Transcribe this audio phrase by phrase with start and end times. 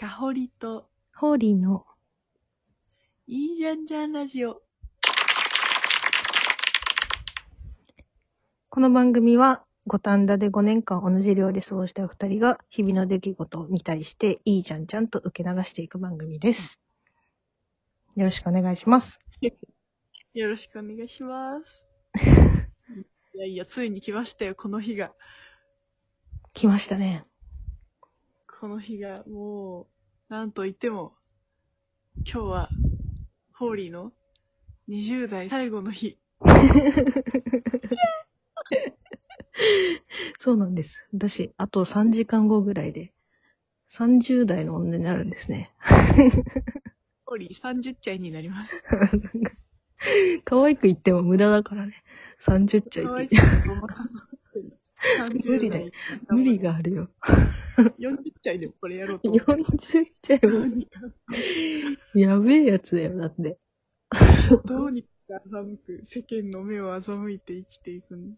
[0.00, 1.84] かほりと、ホーリーの
[3.26, 4.62] いいじゃんじゃんラジオ。
[8.70, 16.80] この番組は五反田で5年間同じ寮で過ごした二人が日々の出来事を見たりしていいじゃんちゃんと受け流していく番組です。
[18.16, 19.20] よろしくお願いします。
[19.42, 21.84] よろしくお願いします。
[23.34, 25.12] いやいや、ついに来ましたよ、この日が。
[26.54, 27.26] 来ましたね。
[28.60, 29.88] この日が、も
[30.28, 31.14] う、なんといっても、
[32.16, 32.68] 今日は、
[33.54, 34.12] ホーリーの
[34.86, 36.18] 20代最後の日。
[40.38, 40.98] そうなんです。
[41.14, 43.14] 私、あと3時間後ぐらいで
[43.92, 45.72] 30代の女になるんですね。
[47.24, 48.74] ホーリー30歳になります。
[50.44, 52.04] 可愛く言っても無駄だからね。
[52.42, 53.36] 30ちゃいって。
[55.44, 55.90] 無理だよ。
[56.28, 56.58] 無理。
[56.58, 57.10] があるよ。
[57.98, 59.52] 40歳でもこれやろうと思って。
[59.52, 60.66] 40ちゃいも
[62.14, 63.58] やべえやつだよ、だって。
[64.64, 65.08] どうにか
[65.48, 68.32] 欺く、世間の目を欺いて生きていくん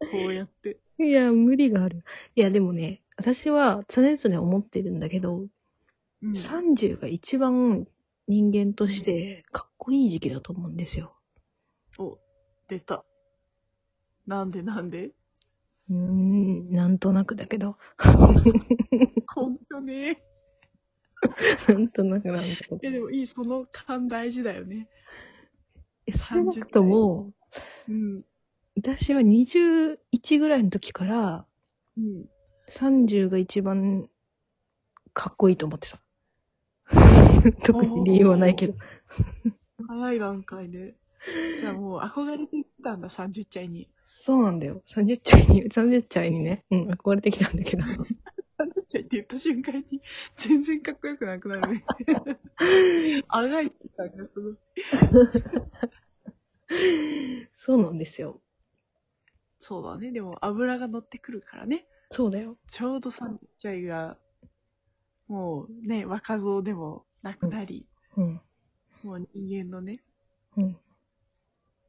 [0.00, 0.78] こうやって。
[0.98, 2.04] いや、無理がある。
[2.34, 5.48] いや、でもね、私は常々思ってるんだけど、うん
[6.32, 7.86] 30が一番
[8.26, 11.14] 人間としてかっこいい時期だと思うんですよ。
[11.96, 12.18] お、
[12.68, 13.04] 出た。
[14.26, 15.12] なんでなんで？
[15.90, 17.76] うーん、なんとなくだけど。
[19.26, 20.22] ほんとね。
[21.68, 22.78] なんとなくなんだけど。
[22.82, 24.88] え、でもいい、その感大事だよね。
[26.06, 27.32] え、少なくとも、
[27.88, 28.22] うん。
[28.76, 31.46] 私は21ぐらいの時から、
[31.96, 32.26] うん。
[32.68, 34.10] 30が一番
[35.14, 36.00] かっこいいと思ってた。
[37.64, 38.74] 特に理由はないけど。
[39.86, 40.97] 早い段階で。
[41.60, 43.88] じゃあもう憧れてきたんだ、30歳に。
[43.98, 44.82] そうなんだよ。
[44.86, 47.82] 30歳に、30歳にね、うん、憧れてきたんだけど。
[47.82, 47.96] 30
[48.86, 50.00] 歳って言った瞬間に、
[50.36, 51.84] 全然かっこよくなくなるね。
[53.28, 54.56] あがいてたんだ、すごい。
[57.56, 58.40] そうなんですよ。
[59.58, 60.12] そうだね。
[60.12, 61.86] でも油が乗ってくるからね。
[62.10, 62.56] そうだよ。
[62.68, 64.16] ちょうど30歳が、
[65.26, 67.86] もうね、若造でもなくなり、
[68.16, 68.40] うん。
[69.02, 70.00] もう人間のね、
[70.56, 70.78] うん。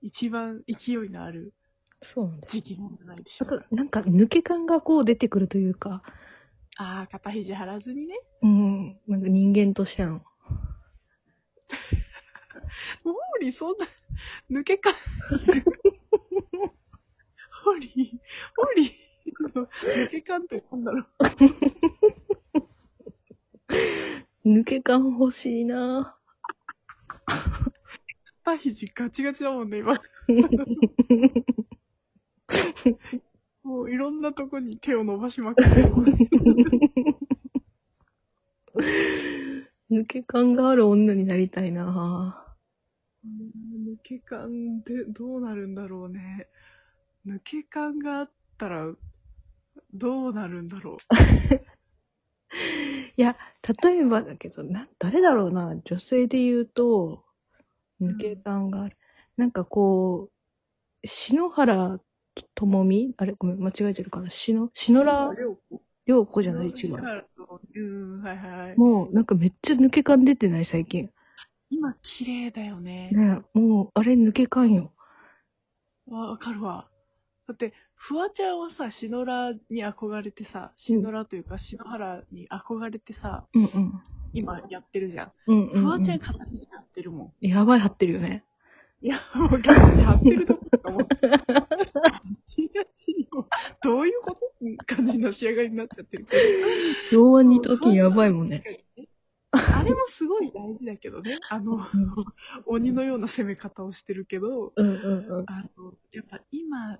[0.02, 1.54] 一番勢いのある
[2.02, 2.54] そうなんです。
[2.54, 3.66] 時期なんじゃないでしょうか。
[3.72, 6.02] なんか抜け感がこう出てくるというか、
[6.78, 8.16] ああ、肩肘張らずにね。
[8.42, 10.22] うん、なんか人間としての。
[13.04, 13.86] ホーリー、そんな、
[14.62, 14.94] 抜け感。
[17.64, 17.92] ホーリー、
[18.56, 21.06] ホーリーの抜け感ってなんだろう。
[24.50, 26.18] 抜け感欲しいな
[28.50, 29.94] 肩肘ガチガチだもんね、今。
[33.64, 35.84] もういろんなとこに手を伸ばしまくって。
[39.92, 42.56] 抜け感がある女になりたいな
[43.26, 46.48] 抜け感でどうなるんだろうね。
[47.28, 48.92] 抜け感があったら、
[49.94, 50.98] どうなるんだろう。
[53.18, 53.38] いや、
[53.84, 57.26] 例えばだけど、な、誰だろうな女性で言うと、
[58.02, 58.98] 抜け感がある。
[59.38, 60.30] なんかこ
[61.04, 62.00] う、篠原
[62.56, 63.14] 智美？
[63.18, 63.34] あれ？
[63.38, 66.70] ごめん、間違えてるかな篠、篠原りょうこ涼子じゃない？
[66.70, 67.26] 違う。
[67.76, 67.80] う
[68.18, 68.78] ん、はいはいはい。
[68.78, 70.66] もう、なんかめっちゃ抜け感出てない？
[70.66, 71.10] 最近。
[71.70, 73.12] 今綺麗だよね。
[73.12, 74.92] ねもう、あれ抜け感よ。
[76.08, 76.88] わ、わかるわ。
[77.48, 84.02] だって、フワちゃんはさ、篠原に憧れてさ、篠原というか篠原に憧れてさ、うんうん。
[84.34, 85.32] 今やってるじゃん。
[85.48, 85.82] うんうん、うん。
[85.82, 87.48] フワちゃん肩肘張ってるもん。
[87.48, 88.44] やばい、張ってるよね。
[89.02, 91.16] いや、もう肩肘張ってると思って。
[92.46, 93.48] チラチにも、
[93.82, 94.40] どういうこと？
[94.86, 96.44] 感じの仕上がりになっちゃってるけど。
[97.12, 98.62] 洋腕に時やばいもんね。
[99.52, 101.38] あれもすごい大事だけどね。
[101.50, 101.88] あの、
[102.66, 105.46] 鬼のような攻め方をしてるけど、うんうんうん。
[105.48, 107.00] あの、やっぱ今、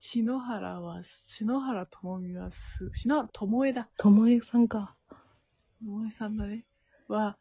[0.00, 3.88] 篠原は、篠原智美はす、篠原智恵だ。
[3.96, 4.95] ともえさんか。
[5.82, 6.64] 智恵さんだね。
[7.08, 7.36] は、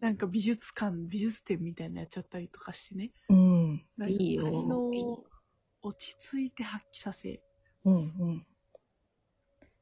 [0.00, 3.10] なんか美術館、美術展みたいなのやっちゃったりとかしてね。
[3.28, 3.84] うん。
[4.08, 4.90] いい才能
[5.82, 7.40] 落ち着いて発揮させ、
[7.84, 7.98] うんう
[8.32, 8.46] ん。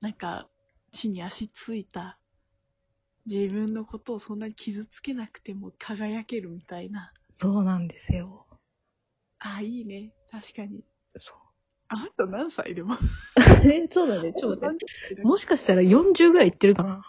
[0.01, 0.49] なんか、
[0.93, 2.19] 地に足ついた、
[3.27, 7.13] 自分のことをそんなに傷つけなくても輝けるみたいな。
[7.35, 8.47] そうなんですよ。
[9.39, 10.13] あ、いいね。
[10.31, 10.85] 確かに。
[11.19, 11.39] そう。
[11.89, 12.97] あなた何歳でも。
[13.65, 14.33] え、そうだね。
[14.33, 14.87] ちょっと待って。
[15.07, 17.05] 30歳だもしかしたら40ぐらいいってるかな。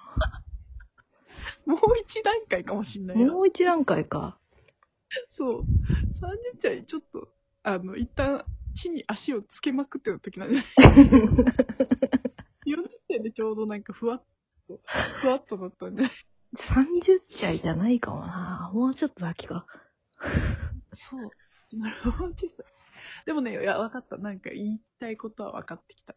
[1.67, 3.33] もう一段階かもしんないよ。
[3.33, 4.39] もう一段階か。
[5.33, 5.61] そう。
[5.61, 5.65] 30
[6.61, 7.27] 歳、ちょっと、
[7.63, 10.69] あの、一旦、地に足をつけまくってた時なんじゃない
[12.65, 14.23] ?40 歳でちょうどなんかふわっ
[14.69, 14.79] と、
[15.21, 16.05] ふわっとなったんで。
[16.55, 18.71] 30歳じゃないかもな。
[18.73, 19.65] もうちょっと先か。
[20.93, 21.29] そう。
[21.77, 22.33] なるほど。
[23.25, 24.15] でもね、いや、わかった。
[24.17, 26.15] なんか言いたいことは分かってきた。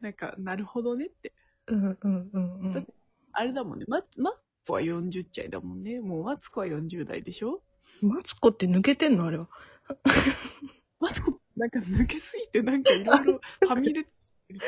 [0.00, 1.34] なんか、なるほどねって。
[1.66, 2.86] うんうんうんうん。
[3.32, 3.84] あれだもんね。
[3.86, 6.00] ママツコは40歳だもんね。
[6.00, 7.62] もうマツコは40代でしょ？
[8.02, 9.24] マツコって抜けてんの？
[9.26, 9.48] あれは。
[11.00, 14.10] マツコ、なんか抜けすぎて、なんかいろいろはみ出て
[14.50, 14.60] る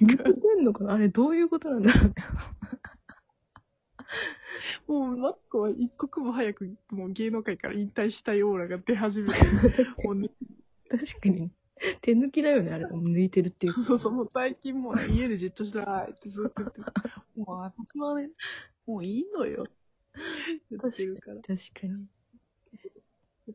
[0.00, 0.30] 抜けて
[0.60, 0.92] んのかな？
[0.94, 2.14] あれどういうことなんだろうね。
[4.86, 9.50] もうマツコは一刻も早くもう芸能界から引退したいオーラが出始めてる。
[10.04, 10.30] もうね
[10.88, 11.50] 確かに。
[12.02, 12.84] 手抜きだよね、あれ。
[12.86, 13.72] 抜いてるっていう。
[13.72, 16.86] そうそう、もう最近もうね、家でじっとしたいってずっと言ってる。
[17.36, 18.30] もう私はね、
[18.86, 19.64] もういいのよ。
[20.70, 21.36] 言ってるから。
[21.36, 22.06] やっ確かに。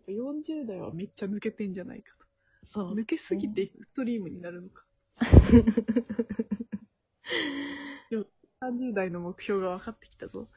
[0.05, 2.13] ぱ40代はめっちゃ抜けてんじゃないか
[2.63, 2.95] そと。
[2.95, 4.83] 抜けすぎてエクストリームになるのか。
[8.09, 8.25] でも
[8.61, 10.47] 30代の目標が分かってきたぞ。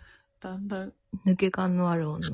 [0.40, 0.92] だんだん。
[1.26, 2.28] 抜け感のある女。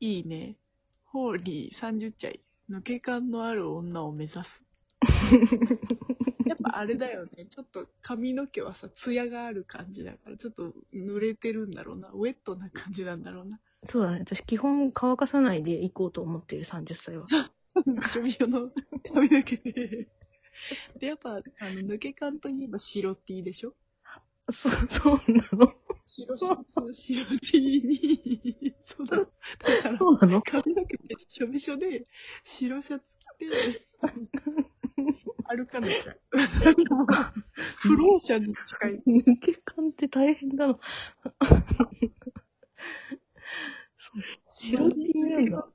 [0.00, 0.56] いいね。
[1.04, 2.40] ホーリー30歳。
[2.70, 4.64] 抜け感のある女を目指す。
[6.46, 7.46] やっぱあれだよね。
[7.46, 12.08] ちょっと髪の毛はさ、ツヤがある感じだから、ちょっと濡れてるんだろうな。
[12.08, 13.60] ウェットな感じなんだろうな。
[13.88, 14.20] そうだね。
[14.20, 17.26] 私基本乾かさないで行こうと思っている30歳は。
[17.86, 18.70] びしょびしょの
[19.12, 20.08] 髪の毛で。
[20.98, 23.74] で、やっぱ、あの、抜け感といえば白 T でしょ？
[24.50, 29.16] そう、そうなの白シャツ、白 T に、そうだ。
[29.18, 29.30] だか
[29.90, 30.42] ら、そうなの？
[30.42, 32.06] 髪の毛びしょびしょで、
[32.44, 33.04] 白シャツ
[33.38, 33.86] 着て、
[35.48, 36.16] 歩かなきゃ。
[37.78, 39.02] 不老者に近い。
[39.06, 40.78] 抜け感って大変だな。
[43.96, 44.22] そう。
[44.46, 45.68] 白 T なんだ。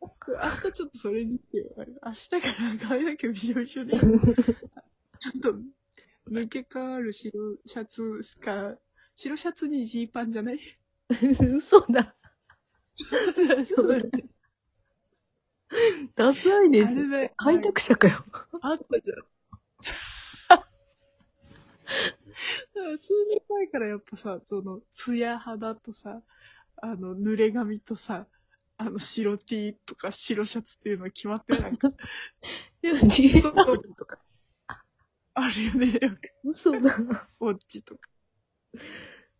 [0.00, 1.74] 明日ちょっとそれにしてよ。
[1.76, 2.42] 明日から
[2.88, 5.58] 髪の毛びしょびしょで、ちょっと、
[6.30, 8.78] 抜け感ある白シャツか、
[9.20, 10.60] 白シャツにジーパンじゃない？
[11.40, 12.14] 嘘だ。
[12.92, 14.10] そうだね。
[16.14, 16.92] ダサいです。
[16.92, 17.30] あれだよ。
[17.36, 18.24] 開拓者かよ。
[18.60, 19.18] あったじゃん。
[22.96, 26.22] 数年前からやっぱさ、その、ツヤ肌とさ、
[26.76, 28.28] あの、濡れ髪とさ、
[28.76, 31.72] あの、白 T とか白シャツっていうのが決まってない？
[32.82, 34.20] でも、ジーパンとか。
[35.34, 35.98] あるよね。
[36.44, 37.28] 嘘だな。
[37.40, 38.08] ウォッチとか。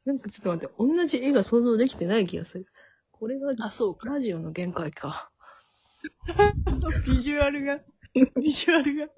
[0.05, 2.67] なんかちょっと待って、同じ絵が想像できてない気がする。
[3.13, 4.09] これがあ、そうか。
[4.09, 5.31] ラジオの限界か。
[7.07, 7.81] ビジュアルが、
[8.41, 9.09] ビジュアルが。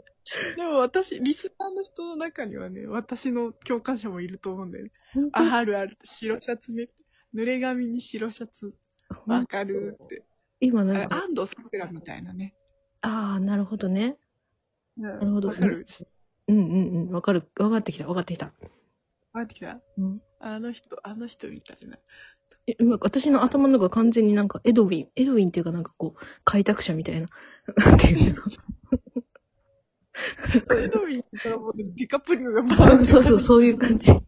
[0.57, 4.93] でも私、リスナーの人の中にはね、私の共感者もいると思うんだよね。
[5.33, 5.97] あ、あるある。
[6.05, 6.89] 白シャツね。
[7.35, 8.75] 濡れ髪に白シャツ。
[9.27, 10.25] わかるって。
[10.27, 10.31] あ
[10.61, 12.55] 今なんか、安藤サクラみたいなね。
[13.03, 14.17] ああ、なるほどね。
[14.97, 15.85] なるほどわかる？
[16.49, 17.11] うんうんうん。
[17.13, 17.49] わかる。
[17.59, 18.07] わかってきた。
[18.07, 18.53] わかってきた。
[19.33, 20.21] わかってきたうん。
[20.41, 21.99] あの人、あの人みたいな。
[22.67, 27.29] え今私の頭の中完全になんかエドウィン、エドウィンっていうかなんかこう、開拓者みたいな。
[27.77, 28.43] なんていうの？
[30.77, 34.11] エドウィンからもうディカプリオがバそうーンそうそう、そういう感じ。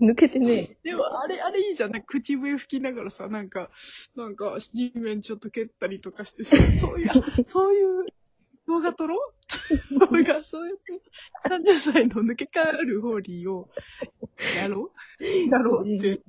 [0.00, 1.90] 抜けてねでも、あれ、あれいいじゃん。
[1.92, 3.70] なんか口笛吹きながらさ、なんか、
[4.16, 7.10] なんか、地面ちょっと蹴ったりとかしてさ、そういう、
[7.52, 8.06] そういう
[8.66, 9.16] 動画撮ろ
[9.92, 9.98] う？
[10.00, 10.89] 動画、そうやって、
[11.44, 13.70] 30歳の抜け感あるホーリーを、
[14.56, 15.24] やろう？
[15.50, 16.20] やろうって。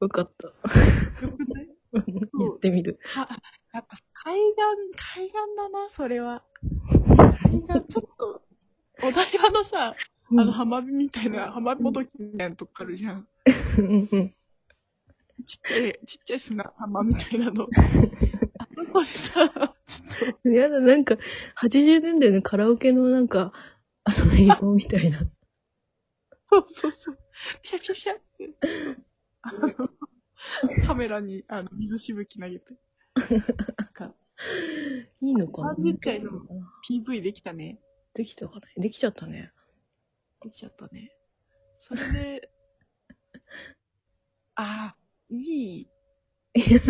[0.00, 0.46] わかった。
[0.46, 1.68] よくない？
[1.94, 2.00] や
[2.54, 2.98] ってみる。
[3.02, 3.28] は、
[3.72, 6.42] やっぱ海岸、海岸だな、それは。
[7.44, 8.42] 海岸、ちょっと、
[9.02, 13.26] お台場のさ、あの、浜辺みたいな、浜辺元木みたいなとこあるじゃん。
[15.44, 17.66] ちっちゃい、ちっちゃい砂浜みたいなの。
[18.58, 19.48] あそこでさ、
[19.86, 21.16] ちょっと、やだ、なんか、
[21.60, 23.52] 80年代のカラオケのなんか、
[24.04, 25.20] あの映像みたいな。
[26.44, 27.18] そうそうそう。
[27.62, 28.54] ピシャピシャピシャって。
[29.42, 29.88] あの、
[30.86, 32.74] カメラに、あの、水しぶき投げて。
[33.78, 34.14] なんか、
[35.20, 36.30] いいのかな？30歳の
[36.88, 37.80] PV できたね。
[38.14, 38.62] できたかな？
[38.76, 39.52] できちゃったね。
[40.42, 41.14] できちゃったね。
[41.78, 42.50] それで、
[44.54, 44.96] ああ、
[45.28, 45.88] いい。
[46.54, 46.80] いや、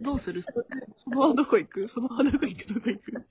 [0.00, 0.42] どうする？
[0.42, 0.52] そ
[0.94, 1.88] そのままどこ行く？
[1.88, 2.74] そのままどこ行く？
[2.74, 3.26] どこ行く？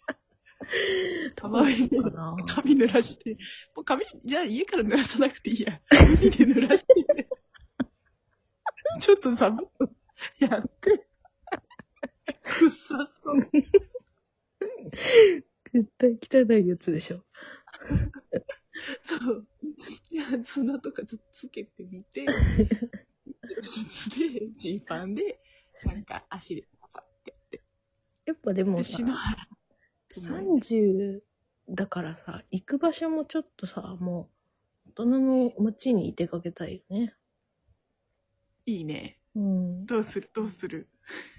[1.40, 3.38] 浜辺でかな髪濡らして。
[3.76, 5.82] もう髪、じゃあ家から濡らさなくていいや。
[5.92, 7.28] 海で濡らして。
[9.00, 9.56] ちょっとさ、
[10.40, 11.08] やって。
[12.44, 13.52] くっさそう。
[15.74, 17.24] 絶対汚いやつでしょ。
[19.06, 19.48] そう。
[20.10, 22.26] いや、砂とかちょっとつけてみて、
[23.62, 25.40] シャツで、ジーパンで、
[25.86, 27.62] なんか足でパサってやって。
[28.26, 29.51] やっぱでもで、さ、篠原。
[30.20, 31.24] 30
[31.70, 34.30] だからさ、行く場所もちょっとさ、も
[34.86, 37.16] う、大人の街に出かけたいよね。
[38.66, 39.18] いいね。
[39.36, 39.86] うん。
[39.86, 40.30] どうする？
[40.34, 40.88] どうする？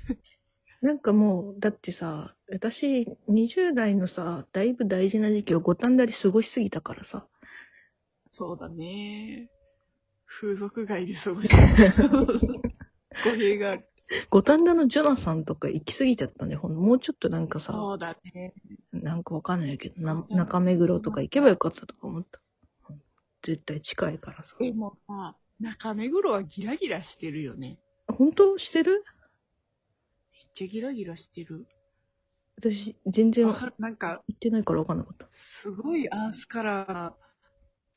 [0.80, 7.28] なんかもう、だってさ、私、20代のさ、だいぶ大事な時期を五反田で過ごしすぎたからさ。
[8.30, 9.48] そうだね。
[10.26, 12.10] 風俗街で過ごし た。
[13.22, 13.88] 語弊がある。
[14.30, 16.56] 五反田のジョナサンとか行き過ぎちゃったね。
[16.56, 18.54] ほんもうちょっとなんかさ、そうだね。
[18.92, 22.40] なんかわかんないけど、な中目黒とか行けばよかったとか思った。
[23.42, 24.56] 絶対近いからさ。
[24.58, 27.78] でもさ、中目黒はギラギラしてるよね。
[28.08, 29.04] 本当してる？
[30.32, 31.66] めっちゃギラギラしてる。
[32.56, 35.26] 私、全然行なんか、ってないからわかんなかった。
[35.32, 37.14] すごいアースカラ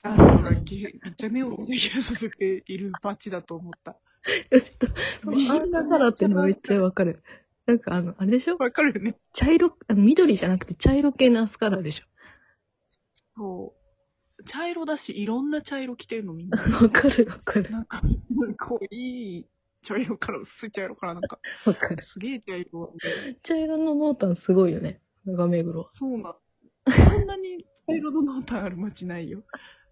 [0.03, 3.97] ー、 アースカラーギめっちゃ目をギラギラさせている街だと思った。
[4.25, 4.87] ちょっと、
[5.23, 7.21] そのアンダーカラーっていうのめっちゃわかる。
[7.65, 8.57] なんかあの、あれでしょ？
[8.57, 9.15] わかるよね。
[9.33, 12.05] 茶色、あの緑じゃなくて茶色系のアスカラーでしょ？
[13.37, 14.43] そう。
[14.43, 16.57] 茶色だし、いろんな茶色着てるのみんな。
[16.81, 17.69] わかるわかる。
[17.71, 18.01] なんか、
[18.59, 19.45] こう、いい
[19.81, 22.01] 茶色から、薄い茶色からなんか、わかる。
[22.03, 22.93] すげえ茶色
[23.25, 23.37] で。
[23.43, 25.01] 茶色の濃淡すごいよね。
[25.25, 25.87] 長目黒。
[25.89, 26.35] そうな。
[26.85, 29.43] こんなに茶色の濃淡ある街ないよ。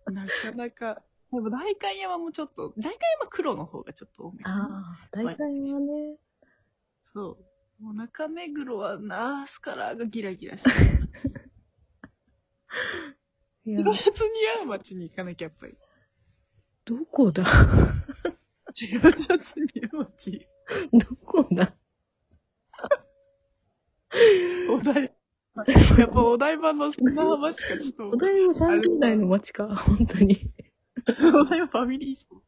[0.05, 1.01] なかなか。
[1.33, 4.65] でも代官山もちょっと、代官山黒の方がちょっと多めかな。
[4.65, 4.67] あ
[5.03, 6.15] あ、大体はね。
[7.11, 7.39] そ
[7.79, 7.83] う。
[7.83, 11.09] もう中目黒はナースカラーがギラギラしてる。
[13.65, 15.75] いやャツ似合う街に行かなきゃやっぱり。
[16.85, 17.43] どこだ？
[18.73, 20.47] 白シャツ似合う街。
[20.93, 21.75] どこだ？
[24.69, 25.11] お台
[25.55, 25.65] 場。
[25.97, 28.09] やっぱお台場の砂浜しかちょっと。
[28.09, 30.52] お台場30代の街か、本当に。
[31.33, 32.41] お台場ファミリー層。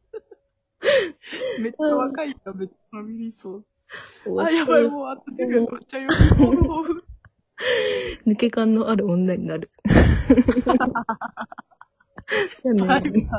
[1.60, 3.64] めっちゃ若い人めっちゃファミリー層。
[4.42, 6.10] あ、やばい、もう私が乗っちゃうよ。
[8.26, 9.72] 抜け感のある女になる。
[12.64, 13.30] じゃあねバイバイ。